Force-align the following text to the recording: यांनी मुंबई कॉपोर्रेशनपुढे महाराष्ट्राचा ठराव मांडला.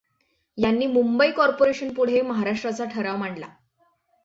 यांनी 0.57 0.85
मुंबई 0.87 1.31
कॉपोर्रेशनपुढे 1.31 2.21
महाराष्ट्राचा 2.21 2.85
ठराव 2.85 3.17
मांडला. 3.17 3.47